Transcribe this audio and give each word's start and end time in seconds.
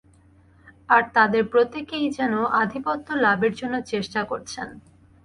আর 0.89 1.03
তাঁদের 1.13 1.43
প্রত্যেকেই 1.45 2.07
যেন 2.09 2.33
আধিপত্য 2.61 3.07
লাভের 3.15 3.53
জন্য 3.55 3.75
চেষ্টা 3.83 4.21
করছেন। 4.23 4.67